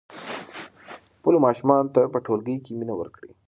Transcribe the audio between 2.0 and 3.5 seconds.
په ټولګي کې مینه ورکړئ.